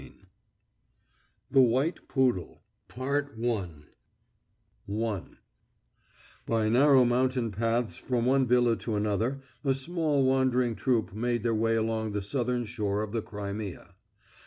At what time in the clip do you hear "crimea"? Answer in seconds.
13.21-13.93